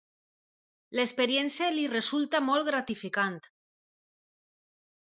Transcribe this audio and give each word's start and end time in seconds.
L'experiència 0.99 1.69
li 1.75 1.85
resulta 1.93 2.43
molt 2.49 2.71
gratificant. 2.73 3.41